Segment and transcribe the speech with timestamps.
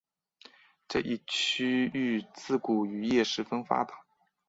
[0.87, 4.03] 这一区域自古渔业十分发达。